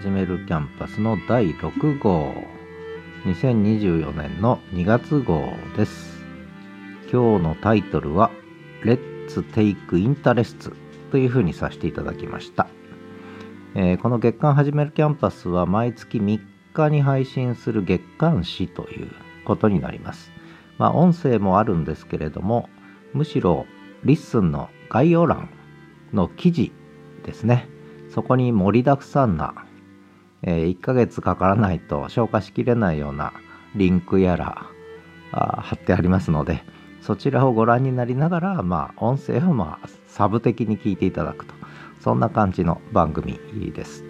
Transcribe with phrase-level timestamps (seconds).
[0.00, 2.32] 始めるキャンパスの第6号。
[3.24, 6.20] 2024年の2月号です。
[7.12, 8.30] 今日のタイトルは
[8.84, 10.72] Let's Take Interest
[11.10, 12.68] というふうにさせていただきました、
[13.74, 16.40] えーこの月間始めるキャンパスは毎月3
[16.74, 19.10] 日に配信する月刊誌という
[19.44, 20.30] ことになります。
[20.78, 22.68] まあ音声もあるんですけれども
[23.14, 23.66] むしろ
[24.04, 25.50] LISTEN の概要欄
[26.12, 26.70] の記事
[27.24, 27.68] ですね。
[28.10, 29.66] そこに盛りだくさんな、
[30.42, 33.32] え1ヶ月かからないと消化しきれないような
[33.74, 34.66] リンクやら
[35.32, 36.62] あ貼ってありますので
[37.00, 41.54] そちらをご覧になりながら、まあ、音声を、まあ、サブ的に聞いていただくと
[42.00, 43.38] そんな感じの番組
[43.74, 44.04] です。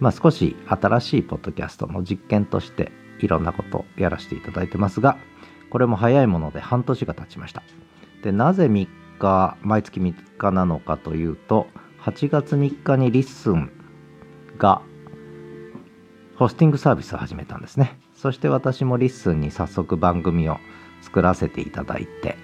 [0.00, 5.18] まあ、少し新しいポッドキャストの実験としていろんなことをやらせていただいてますが
[5.70, 7.62] これも早いもので半年が経ちました。
[8.22, 11.66] でなぜ3日毎月3日なのかというと
[12.02, 13.70] 8月3日に LISTEN
[14.58, 14.82] が
[16.38, 17.98] ホスティングサービスを始めたんですね。
[18.14, 20.58] そして私も LISTEN に早速番組を
[21.02, 22.36] 作らせていただいて、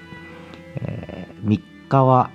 [0.76, 2.30] えー3日は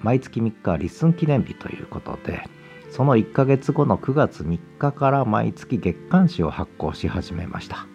[0.00, 2.42] 毎月3日は LISTEN 記念日ということで
[2.90, 7.86] その1ヶ月後の9月3日から毎月月刊誌を発行し始めました。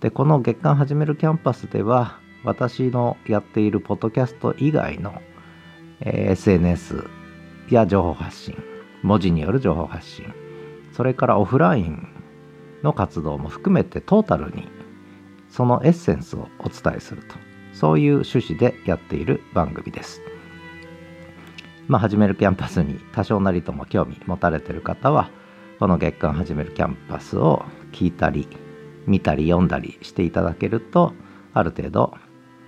[0.00, 5.20] でこの月刊始めるキャンパスでは私のやっているポッドキャスト以外の、
[6.00, 7.08] えー SNS
[7.70, 8.56] や情報発信
[9.02, 10.26] 文字による情報発信
[10.92, 12.15] それからオフライン
[12.86, 14.68] の活動も含めてトータルに
[15.50, 17.34] そのエッセンスをお伝えすると。
[17.72, 20.22] そういう趣旨でやっている番組です。
[21.88, 25.30] まあ始めるキャンパスに多少なりとも興味持たれてる方は
[25.78, 28.48] この月間始めるキャンパスを聞いたり
[29.06, 31.12] 見たり読んだりしていただけると
[31.52, 32.14] ある程度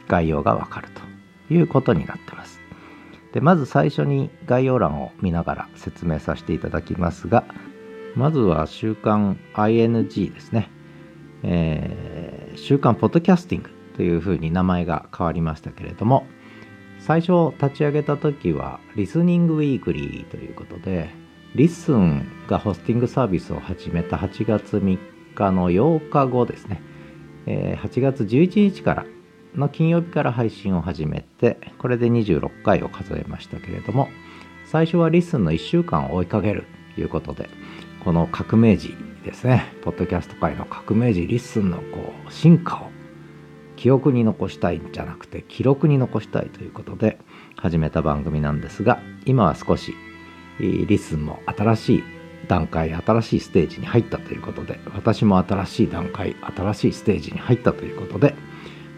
[0.08, 1.08] 概要がわかると。
[1.50, 2.60] いうことになってます。
[3.32, 7.44] でまず最初に概要欄を見ながら説明させていただきますが
[8.18, 10.70] まずは週刊 ING ですね、
[11.44, 16.26] えー週刊ポッドキャスティングというふうに名前が変わりましたけれども
[16.98, 21.08] 最初立ち上げた時はリスニングウィークリーということで
[21.54, 24.98] LISTEN がホスティングサービスを始めた8月3
[25.36, 26.82] 日の8日後ですね、
[27.46, 29.06] えー8月11日から
[29.54, 34.08] の金曜日から配信を始めてこれで26回を数えましたけれども
[34.66, 37.48] 最初は LISTEN の1週間を追いかけるということで
[38.04, 38.94] この革命児
[39.24, 39.72] ですね。
[39.82, 42.90] ポッドキャスト界の革命児 LISTEN のこう進化を
[43.76, 47.18] 記憶に残したいんじゃなくて記録に残したいということで
[47.56, 49.94] 始めた番組なんですが今は少し
[50.58, 52.04] LISTEN も新しい
[52.48, 58.34] 段階新しいステージに入ったということで私も新しい段階新しいステージに入ったということで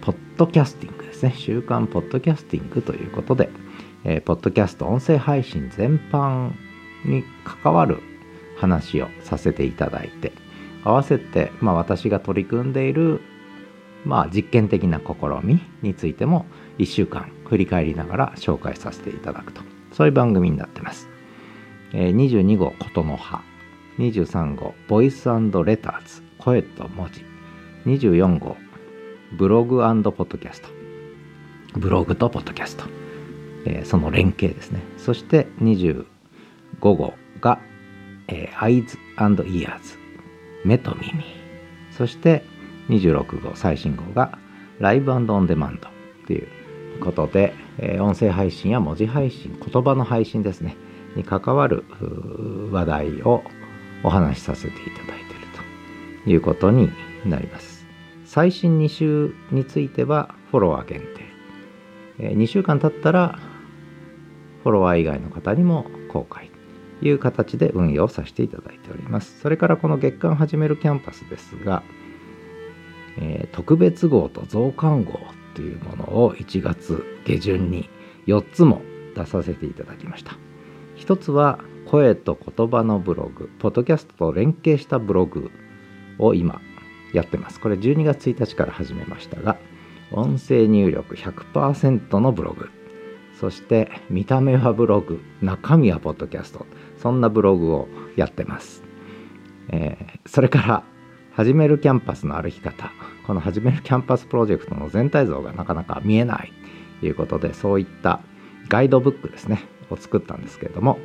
[0.00, 1.34] ポッドキャスティングですね。
[1.36, 3.50] 週刊ポッドキャスティングということで、
[4.04, 6.52] えーポッドキャスト音声配信全般
[7.04, 8.00] に関わる
[8.60, 10.32] 話をさせていただいて
[10.84, 13.20] 合わせて、まあ、私が取り組んでいる、
[14.04, 16.44] まあ、実験的な試みについても
[16.78, 19.62] 1週間振り返りながら紹介させていただくと。
[19.92, 21.08] そういう番組になってます、
[21.92, 23.42] えー22号ことの葉
[23.98, 25.28] 23号ボイス
[25.64, 27.24] レターズ声と文字。
[27.86, 28.56] 24号
[29.32, 30.68] ブログポッドキャスト。
[31.74, 32.84] ブログとポッドキャスト、
[33.66, 34.80] えーその連携ですね。
[34.96, 36.04] そして25
[36.80, 37.60] 号が、
[38.30, 39.98] えー、Eyes and Ears
[40.64, 41.24] 目と耳。
[41.90, 42.44] そして
[42.88, 44.38] 26号最新号が
[44.78, 45.88] ライブオンデマンド
[46.26, 46.48] という
[47.00, 50.76] ことで、えー音声配信や文字配信言葉の配信ですね。
[51.16, 51.84] に関わる
[52.70, 53.42] 話題を
[54.04, 55.46] お話しさせていただいている
[56.24, 56.90] ということに
[57.26, 57.86] なります。
[58.24, 61.06] 最新2週についてはフォロワー限定、
[62.20, 63.38] え2週間経ったら
[64.62, 66.50] フォロワー以外の方にも公開
[67.02, 69.40] いう形で運用させていただいております。
[69.40, 71.82] それからこの月間始めるキャンパスですが、
[73.18, 75.18] えー特別号と増刊号
[75.54, 77.88] というものを1月下旬に
[78.26, 78.82] 4つも
[79.16, 80.36] 出させていただきました。
[80.94, 85.50] 一つは声と言葉のブログポッドキャストと連携したブログ
[86.18, 86.60] を今
[87.12, 87.60] やってます。
[87.60, 89.56] これ12月1日から始めましたが
[90.12, 92.68] 音声入力100%のブログ。
[93.40, 96.66] そして見た目はブログ中身はポッドキャスト。
[97.02, 98.82] そんなブログをやってます、
[99.68, 100.84] えーそれから
[101.32, 102.92] 始めるキャンパスの歩き方。
[103.26, 106.52] この始めるキャンパスプロジェクトの全体像がなかなか見えない
[106.98, 108.20] ということでそういった
[108.68, 110.98] ガイドブックですねを作ったんですけれども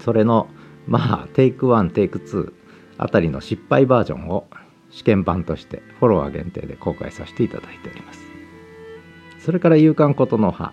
[0.00, 0.48] それの
[0.86, 2.52] まあテイク1テイク2
[2.96, 4.46] あたりの失敗バージョンを
[4.90, 8.20] 試験版としてフォロワー限定で公開させていただいております。
[9.40, 10.72] それから「夕刊ことの葉」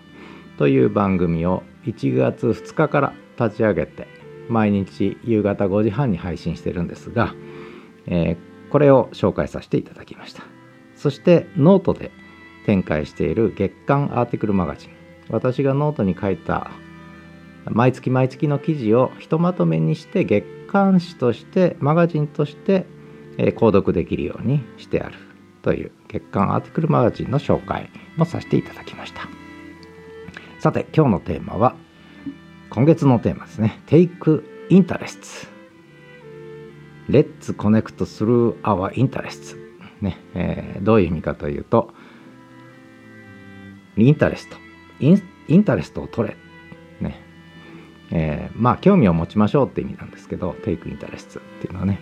[0.56, 4.06] という番組を1月2日から立ち上げて
[4.48, 7.34] 毎日夕方5時半に配信してるんですが、
[8.06, 10.42] えー、これを紹介させていただきました。
[10.94, 12.10] そしてノートで
[12.64, 14.90] 展開している月刊 article マガジン。
[15.28, 16.70] 私がノートに書いた
[17.70, 22.86] 毎月毎月の記事をひとまとめにして月刊誌としてマガジンとして、
[23.38, 25.16] 購読できるようにしてある。
[25.62, 29.22] という月刊 article マガジンの紹介もさせていただきました。
[30.60, 31.74] さて今日のテーマは
[32.76, 33.80] 今月のテーマですね。
[33.86, 35.48] Take Interests
[37.08, 39.56] Let's connect through our interests
[40.02, 41.94] ね、えー、どういう意味かというと
[43.96, 44.58] interest
[45.00, 46.36] in interest を取れ。
[47.00, 47.18] ね
[48.10, 51.98] えー、まあ興味を持ちましょうって意味なんですけど Take Interests っていうのはね、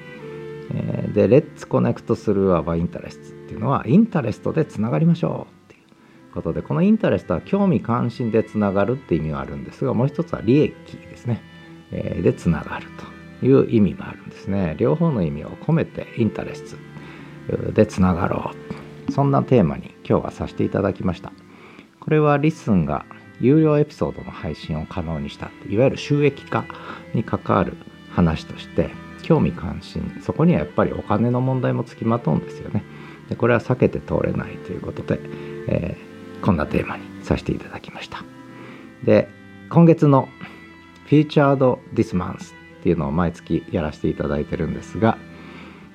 [0.74, 5.53] えー、で Let's connect through our interests っていうのは interest でつながりましょう。
[6.34, 11.42] ことでこの interest は興味関心でつながるって意味はあるんですがもう一つは利益ですね、
[11.92, 12.86] えー、でつながる
[13.40, 14.74] という意味もあるんですね。
[14.78, 18.50] 両方の意味を込めて interest でつながろ
[19.08, 19.12] う。
[19.12, 21.32] そんなテーマに今日はさせていただきました。
[22.00, 23.04] これは LISTEN が
[23.40, 26.64] 有料エピソードの配信を可能にしたいわゆる収益化
[27.14, 27.76] に関わる
[28.10, 28.90] 話として
[29.22, 32.82] 興味関心そこにはやっぱりお金の問題もつきまとうんですよね。
[33.28, 35.18] でこれは避けて通れないということで、
[35.68, 36.13] えー、
[36.44, 38.22] こんなテーマにさせていただきました。
[39.02, 39.28] で
[39.70, 40.28] 今月の
[41.08, 45.16] 「Featured This Month」っていうのを毎月やらせていただいてるんですが、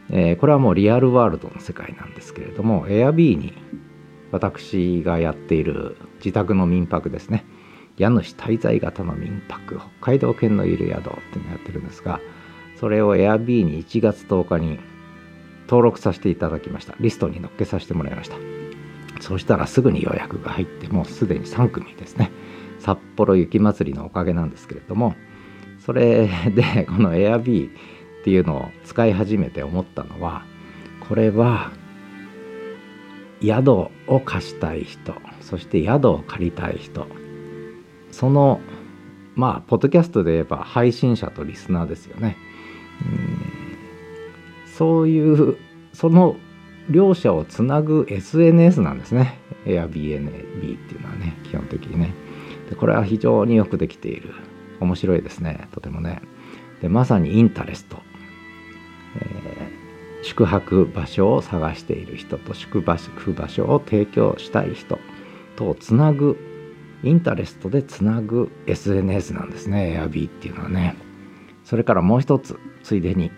[0.09, 3.53] えー、これはもうリアルワールドの世界なんですけれども Airb に
[4.31, 7.45] 私がやっている自宅の民泊ですね。
[7.97, 12.21] 家主滞在型の民泊北海道犬のいる宿っていうのをやってるんですが
[12.79, 14.79] それを Airb に1月10日に
[15.67, 16.95] 登録させていただきました。
[16.99, 18.58] リストに載っけさせてもらいました。
[19.19, 22.31] そうしたらすぐに予約が入ってもうすでに3組ですね。
[22.79, 25.15] 札幌雪まつりのおかげなんですけれども
[25.79, 30.43] それでこの Airb っていうのを使い始めて思ったのは
[31.07, 31.71] これは
[33.41, 33.71] 宿
[34.07, 37.07] を貸したい人そして宿を借りたい人
[38.11, 38.59] その
[39.35, 42.37] まあポッドキャストで言えば配信者とリスナーですよね。
[44.77, 45.57] そういう
[45.93, 46.35] その
[46.89, 49.39] 両者をつなぐ SNS なんですね。
[49.65, 52.13] Airbnb っていうのはね基本的にね。
[52.69, 54.33] でこれは非常によくできている。
[54.79, 55.67] 面白いですね。
[55.71, 56.21] とてもね。
[56.81, 57.97] でまさにインタレスト、
[59.17, 59.79] えー
[60.21, 64.99] 宿泊場所を探している人と宿泊場所を提供したい人
[65.55, 66.37] とつなぐ
[67.03, 69.97] インタレストでつなぐ SNS なんですね。
[69.97, 70.95] Airb っていうのはね。
[71.63, 73.31] それからもう一つついでに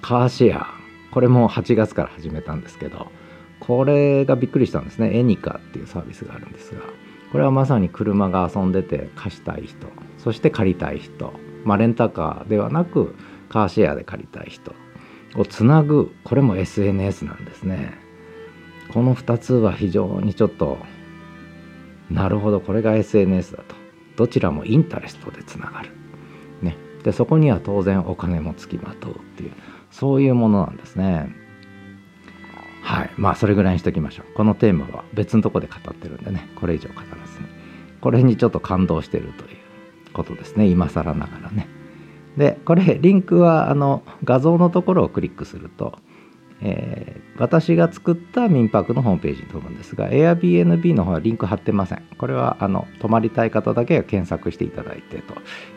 [0.00, 0.77] カーシェア。
[1.12, 3.10] これも8月から始めたんですけど
[3.60, 5.16] これがびっくりしたんですね。
[5.18, 6.80] エニカっていうサービスがあるんですが
[7.32, 9.86] これはまさに車が遊んでて貸したい人
[10.18, 11.32] そして借りたい人
[11.64, 13.14] まあレンタカーではなく
[13.48, 14.74] カーシェアで借りたい人
[15.36, 17.94] をつなぐこれも SNS なんですね。
[18.92, 20.78] この2つは非常にちょっと
[22.10, 23.76] なるほどこれが SNS だと。
[24.16, 25.90] どちらもインタレストでつながる、
[27.08, 29.52] でそこには当然お金もつきまとうっていう
[29.90, 31.34] そういうものなんですね。
[32.82, 33.10] はい。
[33.16, 34.34] まあそれぐらいにしときましょう。
[34.34, 36.46] このテーマは別のとこで語ってるんでね。
[36.56, 37.46] これ以上語らずに。
[38.02, 39.56] これにちょっと感動してるという
[40.12, 40.66] ことですね。
[40.66, 41.66] 今更ながらね。
[42.36, 45.98] でこれリンクはあの画像のところをクリックすると、
[46.60, 52.02] えー、私が作った民泊のホームページに飛ぶんですが Airbnb の方はリンク貼ってません。
[52.18, 55.34] これはあの泊まりたい方だけが検索していただいてと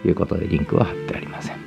[0.08, 1.58] いうことでリンクは貼ってありません。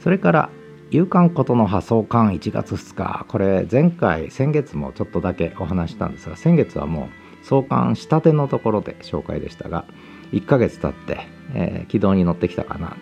[0.00, 0.50] それから
[0.90, 3.24] 夕刊ことの発送刊1月2日。
[3.28, 7.08] これ前回先月もちょっとだけお話したんですが先月はも
[7.42, 9.84] う創刊したてのところで紹介でしたが
[10.32, 12.94] 1ヶ月経って、えー、軌道に乗ってきたかなと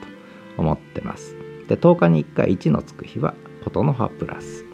[0.57, 1.37] 思ってます。
[1.69, 3.35] で10日に1回1のつく日は
[3.65, 4.70] ことの葉プラス。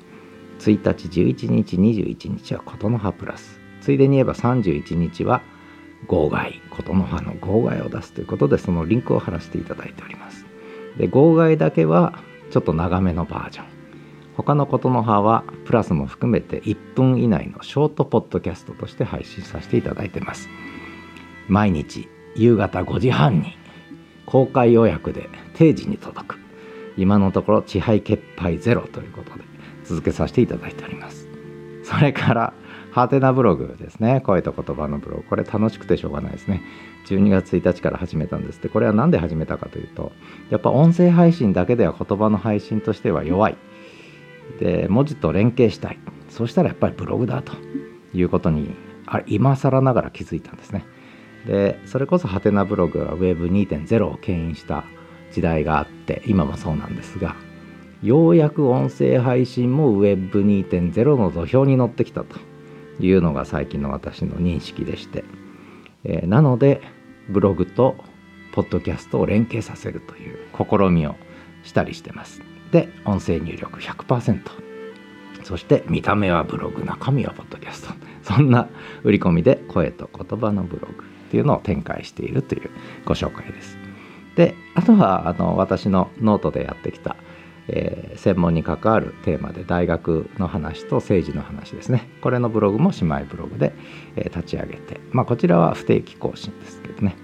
[0.58, 3.60] 1日11日21日はことの葉プラス。
[3.80, 5.42] ついでに言えば31日は
[6.06, 6.60] 号外。
[6.70, 10.46] ことの葉の号外を出すということでそのリンクを貼らせていただいております。
[10.98, 12.18] で号外だけは
[12.50, 13.66] ちょっと長めのバージョン。
[14.36, 20.48] 他のことの葉はプラスも含めて1分以内のショートポッドキャストとして配信させていただいてます。
[21.48, 23.56] 毎日夕方5時半に
[24.26, 26.38] 公開予約で定時に届く。
[26.98, 29.44] 今のところ支配欠配ゼロということで
[29.86, 31.28] 続けさせていただいております。
[31.84, 32.52] それから
[32.90, 34.20] ハテナブログですね。
[34.22, 35.22] 声と言葉のブログ。
[35.24, 36.62] これ楽しくてしょうがないですね。
[37.06, 38.68] 12月1日から始めたんですって。
[38.68, 40.12] これは何で始めたかというと
[40.50, 43.56] やっぱ音声配信だけでは言葉の配信としては弱い。
[44.58, 45.98] で文字と連携したい。
[46.28, 47.52] そしたらやっぱりブログだと。
[48.18, 48.74] いうことに
[49.06, 50.84] あれ今更ながら気づいたんですね。
[51.46, 54.84] でそれこそハテナブログは Web2.0 を牽引した
[55.30, 57.36] 時代があって今もそうなんですが
[58.02, 62.36] ようやく音声配信も Web2.0 の土俵に乗ってきたと
[63.00, 65.24] いうのが最近の私の認識でして、
[66.04, 66.82] えー、なので
[67.28, 67.96] ブログと
[68.52, 71.16] ポッドキャストを連携させるという試みを
[71.62, 72.42] したりしてます。
[72.70, 74.40] で音声入力100%
[75.44, 77.94] そして見た目はブログ中身はポッドキャスト。
[78.22, 78.68] そんな
[79.04, 82.70] 売り込みで声と言葉のブログっていうのを展開しているという
[83.04, 83.78] ご紹介です。
[84.34, 87.16] であとはあの私のノートでやってきた
[87.68, 92.08] えー、専門に関わるテーマで大学の話と政治の話ですね。
[92.20, 93.74] これのブログも姉妹ブログで、
[94.16, 97.16] えー、立ち上げて、まあ、こちらは不定期更新ですけどね、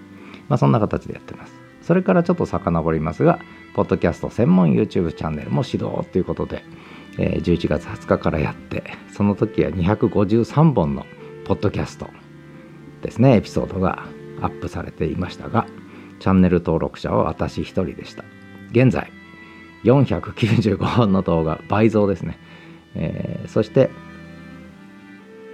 [0.48, 1.54] まあ、そんな形でやってます。
[1.82, 3.40] それからちょっと遡りますが
[3.74, 6.62] ポッドキャスト専門 YouTube チャンネルも始動ということで、
[7.18, 11.04] えー、11月20日からやってその時は253本の
[11.44, 12.08] ポッドキャスト
[13.02, 13.36] ですね。
[13.36, 14.04] エピソードが
[14.40, 15.66] アップされていましたが
[16.20, 18.24] チャンネル登録者は私一人でした。
[18.70, 19.10] 現在
[19.84, 22.38] 495本の動画倍増ですね、
[22.94, 23.90] えー、そして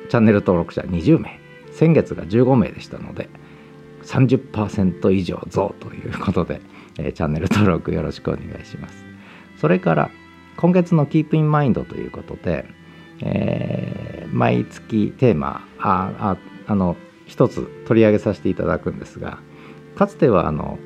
[0.09, 1.39] チャンネル登録者20名。
[1.79, 3.29] 先月が15名でしたので
[4.03, 6.61] 30%以上増ということで、
[6.99, 9.05] えー、チャンネル登録よろしくお願いします。
[9.61, 10.11] それから
[10.57, 12.67] 今月の Keep in Mind ということで、
[13.21, 19.39] えー、毎月テーマあああの一つ取り上げさせていただくんですが
[19.95, 20.79] かつてはあの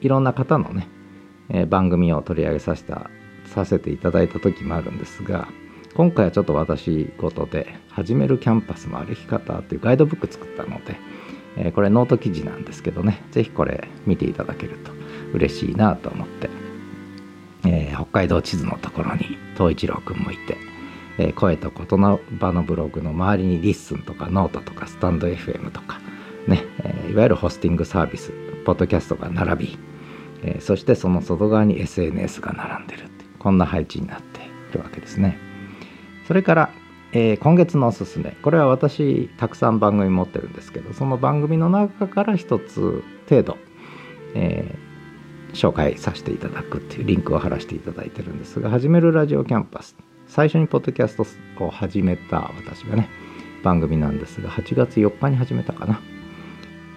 [0.00, 0.88] いろんな方のね
[1.48, 3.10] え番組を取り上げさせた
[3.46, 5.48] させていただいた時もあるんですが
[5.94, 10.96] 今回はちょっと私事で「始めるキャンパスの歩き方」というガイドブック作ったので、
[11.56, 14.92] えこれノート記事なんですけどね是非これ見ていただけると
[15.34, 16.48] 嬉しいなと思って、
[17.66, 20.56] えー、北海道地図のところに東一郎くんもいて、
[21.18, 26.00] えー、声と言葉のブログの周りにリッスンとかノートとかスタンド FM とか
[26.46, 28.32] ね、えー、いわゆるホスティングサービス
[28.64, 29.78] ポッドキャストが並び
[30.42, 35.38] えー、そしてその外側に SNS が並んでるってこんな配置になっているわけですね。
[36.26, 36.70] それから、
[37.12, 38.36] えー、今月のおすすめ。
[38.42, 43.56] これは私たくさん番組持ってるんですけどその番組の中から一つ程度、
[44.34, 49.96] えー、紹介させていただくっていうリンクを貼らせていただいてるんですが「始めるラジオキャンパス」
[50.26, 53.10] 最初にポッドキャストを始めた私がね
[53.62, 56.00] 番組なんですが8月4日に始めたかな。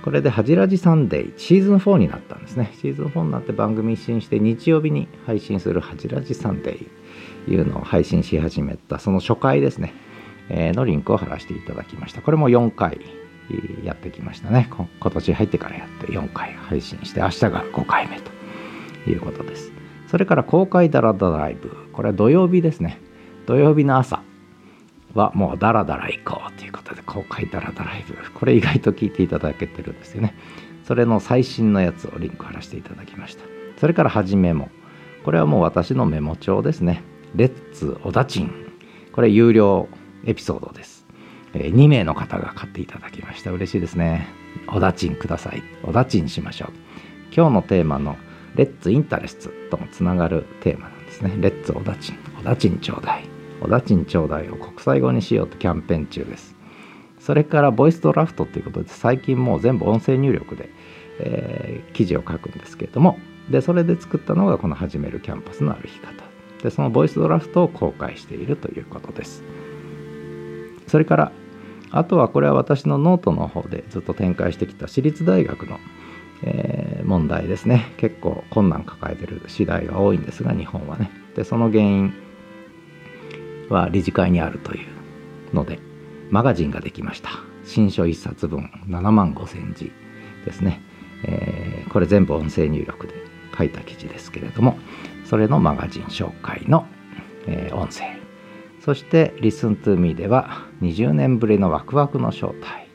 [0.05, 2.71] これでハジラジサンデーシーズン4になったんですね。
[2.79, 9.95] シーズン4になって番組一新して日曜日に配信するハジラジサンデーいうのを配信し始めたその初回ですね、
[10.49, 12.21] えー、のリンクを貼らせていただきました。
[12.21, 13.01] これも4回
[13.83, 14.69] やってきましたね。
[14.69, 19.71] 今年入ってからやって4回配信して明日が5回目ということです。
[20.07, 21.89] それから公開ダラダライブ。
[21.93, 23.01] これは土曜日ですね。
[23.47, 24.21] 土曜日の朝
[25.15, 30.35] はもうダラダラ行こうということで公開ダラダライブこれ意外と聞いていただけてるんですよね。
[30.83, 33.43] それの最新のやつをリンク貼らせていただきました。
[33.79, 34.69] それからはじめも
[35.23, 37.01] これはもう私のメモ帳ですね。
[37.35, 38.51] レッツおだちん
[39.13, 39.87] これ有料
[40.25, 41.05] エピソードです、
[41.53, 43.51] え2名の方が買っていただきました。
[43.51, 44.27] 嬉しいですね。
[44.67, 45.63] おだちんください。
[45.83, 46.69] おだちんしましょう。
[47.35, 48.17] 今日のテーマの
[48.55, 49.37] レッツインタレス
[49.69, 51.33] トともつながるテーマなんですね。
[51.39, 53.34] レッツおだちんおだちんちょうだい。
[53.65, 56.55] おだちんちょうだいを国際語にしようとキャンペーン中です。
[57.19, 60.69] それからボイスドラフトということで最近もう全部音声入力で、
[61.19, 63.17] えー、記事を書くんですけれども
[63.49, 66.23] でそれで作ったのがこの「始めるキャンパスの歩き方」
[66.61, 69.43] でその voice draft を公開しているということです。
[70.85, 71.31] それから
[71.89, 75.79] あとはこれは私のノートの方でずっと展開してきた私立大学の、
[76.43, 77.93] えー、問題ですね。
[77.97, 81.09] 結構困難抱えてる私大が多いんですが日本はね。
[81.35, 82.13] でその原因
[83.69, 85.79] は理事会にあるというので
[86.29, 87.29] マガジンができました。
[87.63, 89.91] 新書1冊分7万5千字
[90.45, 90.81] ですね、
[91.23, 93.13] えー、これ全部音声入力で
[93.57, 94.77] 書いた記事ですけれども
[95.25, 96.85] それのマガジン紹介の、
[97.47, 98.03] えー、音声。
[98.81, 102.87] そして「Listen to Me」では20年ぶりのワクワクの正体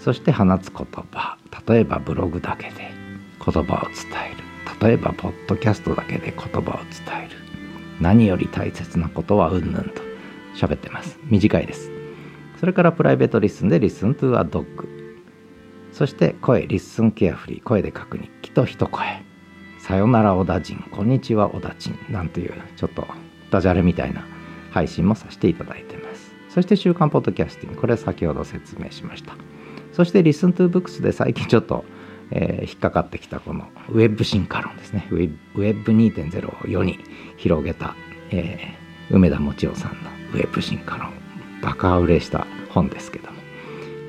[0.00, 1.38] そして放つ言葉。
[1.68, 2.90] 例えばブログだけで
[3.44, 3.94] 言葉を伝
[4.32, 4.50] える。
[4.80, 7.39] 例えばポッドキャストだけで言葉を伝える。
[8.00, 10.02] 何より大切なことはうんぬんと
[10.56, 11.18] 喋ってます。
[11.24, 11.90] 短いです。
[12.58, 14.88] それからプライベート LISTEN で LISTEN to a dog。
[15.92, 17.62] そして声 LISTEN carefree。
[17.62, 19.04] 声で書く日記と一声。
[19.78, 23.06] さよなら小田人こんにちは小田人なんていうちょっと
[23.50, 24.24] ダジャレみたいな
[24.70, 26.34] 配信もさせていただいてます。
[26.48, 27.80] そして週刊ポッドキャスティング。
[27.80, 29.34] これ先ほど説明しました。
[29.92, 31.84] そして LISTEN to books で最近ちょっと
[32.30, 35.08] えー、引っかかってきたこのウェブ進化論ですね。
[35.10, 36.98] ウェブ2.0を世に
[37.36, 37.94] 広げた、
[38.30, 41.12] えー、梅田もちおさんのウェブ進化論。
[41.62, 43.40] バカ売れした本ですけども。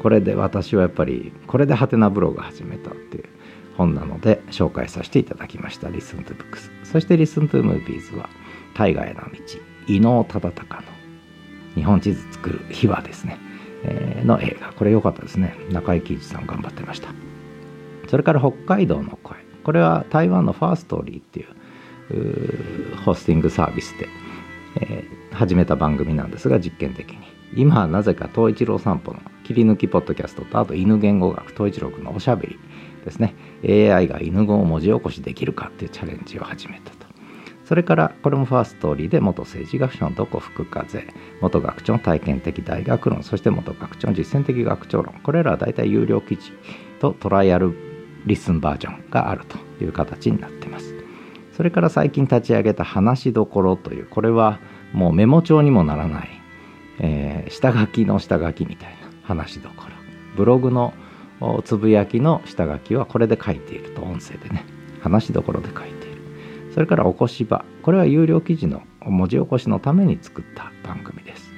[0.02, 3.26] これで私はやっぱりこれでハテナブログ始めたっていう
[3.78, 5.90] 本なので紹介させていただきました。
[5.90, 8.30] Listen to Books そして Listen to Movies は
[8.74, 9.30] 大河への道。
[9.88, 10.82] 伊能忠敬の
[11.76, 13.38] 日本地図作る秘話ですね、
[13.84, 14.74] えー、の映画。
[14.74, 15.56] これ良かったですね。
[15.72, 17.10] 中井貴一さん頑張ってました。
[18.12, 19.38] それから北海道の声。
[19.64, 24.10] これは台湾のファーストーリーっていうホスティングサービスで、
[24.82, 27.20] えー、始めた番組なんですが実験的に。
[27.56, 32.60] 今はなぜか東一郎散歩の切り抜きポッドキャストとあと犬言語学東一郎君のおしゃべり
[33.06, 33.34] ですね。
[33.64, 37.08] AI が犬語を文字起こしできるかっていうチャレンジを始めたと。
[37.64, 41.08] それからこれもファーストーリーで元政治学者のどこ吹く風
[41.40, 45.14] 元学長の体験的大学論そして元学長の実践的学長論。
[45.24, 46.52] これらは大体有料記事
[47.00, 47.91] とトライアル
[48.26, 50.96] リスンバージョンがあるという形になってます。
[51.54, 54.60] それから最近立ち上げた話しどころというこれは
[54.94, 56.30] もうメモ帳にもならない、
[57.00, 59.92] えー、下書きの下書きみたいな話しどころ。
[60.36, 60.94] ブログの
[61.66, 64.66] つぶやきの下書きはこれで書いていると音声でね
[65.02, 66.22] 話しどころで書いている。
[66.74, 67.66] それから起こし場。
[67.82, 71.52] これは有料記事の文字起こしのために作った番組です。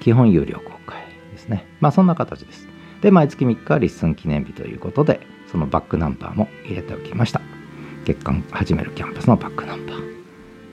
[0.00, 1.66] 基本有料公開ですね。
[1.80, 2.68] まあそんな形です。
[3.02, 7.40] で毎月3日は LISTEN 記念日ということでそのバックナンバーも入れておきました。
[8.04, 10.24] 月刊始めるキャンパスのバックナンバー。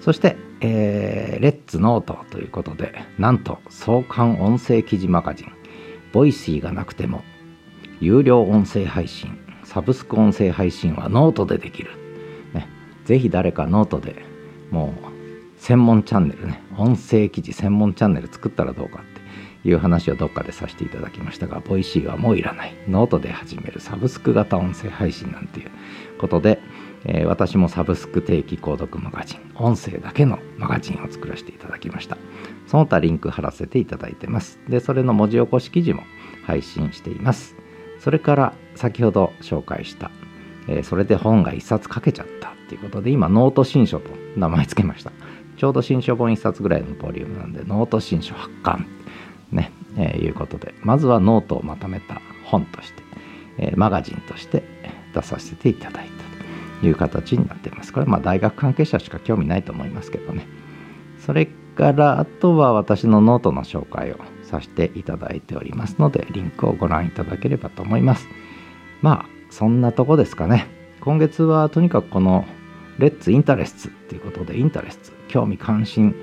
[0.01, 5.51] そして、えー、 Let's note ということでなんと創刊音声記事マガジン
[6.13, 7.24] Voicy がなくても
[8.00, 11.91] 有料音声配信サブスク音声配信はノートでできる、
[12.53, 12.69] ね、
[13.03, 14.24] ぜひ誰かノートで
[14.72, 19.03] もう専門チャンネルね音声記事専門チャンネル作ったらどうか
[19.66, 22.74] いう話をどっかでさせていただきましたが Voicy はもういらない。
[22.88, 25.72] ノートで始めるサブスク型音声配信なんていう
[26.20, 26.60] ことで、
[27.06, 32.18] えー、私もサブスク定期購読マガジン音声だけのマガジンを作らせていただきました。
[32.68, 34.60] その他リンク貼らせていただいてます。
[34.68, 36.03] でそれの文字起こし記事も
[36.46, 37.55] 配信しています。
[38.00, 40.12] それから先ほど紹介した、
[40.68, 45.12] えー、それで本が1冊書けちゃったっていうことで今ノート新書と名前付けました。
[45.58, 48.86] ちょうど新書本1冊ぐらいのボリュームなんでノート新書発刊、
[49.98, 53.03] えー、いうことでまずはノートをまとめた本として、
[53.57, 54.64] えー、マガジンとして
[55.14, 57.92] 出させていただいたという形になっています。
[57.92, 60.46] これまあ大学関係者しか興味ないと思いますけどね。
[61.20, 68.27] それからあとは私のノートの紹介をさせていただいておりますのでリンクをご覧いただければと思います。
[69.01, 70.68] まあそんなとこですかね。
[71.01, 72.46] 今月はとにかくこの
[73.00, 76.16] レッツインタレスツっていうことでインタレスツ興味関心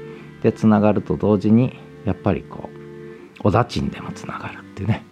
[0.42, 2.83] でつながると同時にやっぱりこう
[3.44, 5.04] おだちんでもつながるってね、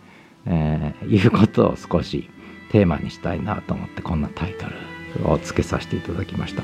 [0.47, 2.29] えー、いうことを少し
[2.71, 4.67] テーマにしたいなと思ってこんなタイト
[5.21, 6.63] ルをつけさせていただきました。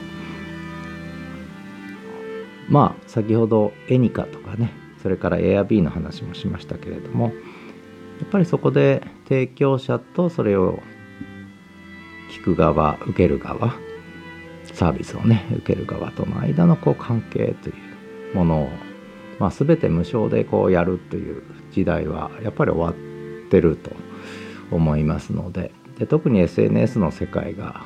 [2.69, 10.83] まあ先ほどエニカとかねそれから Airb の話もしましたけれどもやっぱりそこで提供者とそれを
[12.31, 13.75] 聞く側受ける側
[14.65, 17.73] サービスをね受ける側との間のこう関係とい
[18.33, 18.69] うものを、
[19.39, 23.91] まあ、全て無償でこうやるという時代はやっぱり終わってると
[24.71, 25.73] 思いますので。
[25.99, 27.83] で特に SNS の世界が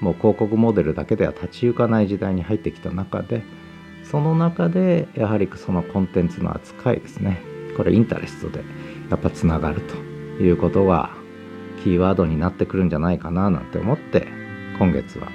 [0.00, 3.42] もう広告モデルだけでは立ち行かない時代に入ってきた中で
[4.04, 7.40] その中でやはりそのコンテンツの扱いですね。
[7.76, 8.64] これインタレストで
[9.10, 9.94] やっぱつながると
[10.42, 11.10] いうことが
[11.84, 14.26] キーワードになってくるんじゃないかななんて思って
[14.78, 15.28] 今月は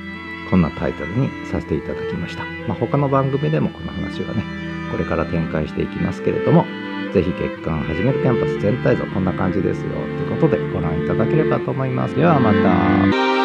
[0.50, 6.66] こんなタイトルにさせていただきました、まあ、他の番組でもこの話はねこれから展開していきますけれども
[7.14, 9.88] ぜひ月間始めるキャンパス全体像こんな感じですよ。
[9.88, 12.16] ってことでご覧いただければと思います。
[12.16, 13.43] ではまた。